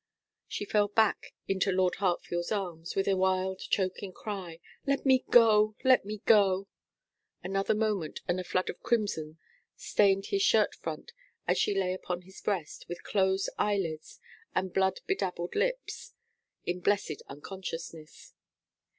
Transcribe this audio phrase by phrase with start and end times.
[0.47, 5.75] She fell back into Lord Hartfield's arms, with a wild choking cry: 'Let me go!
[5.83, 6.67] Let me go!'
[7.43, 9.37] Another moment, and a flood of crimson
[9.75, 11.11] stained his shirt front,
[11.47, 14.19] as she lay upon his breast, with closed eyelids
[14.55, 16.15] and blood bedabbled lips,
[16.65, 18.33] in blessed unconsciousness.